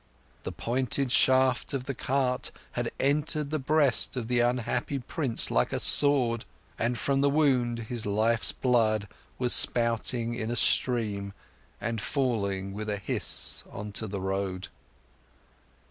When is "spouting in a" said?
9.53-10.55